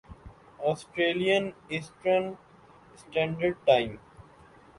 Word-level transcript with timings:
Australian 0.69 1.49
eastern 1.69 2.31
standard 2.95 3.55
time 3.65 3.95